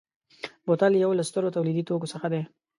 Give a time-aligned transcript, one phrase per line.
[0.65, 2.41] بوتل یو له سترو تولیدي توکو څخه دی.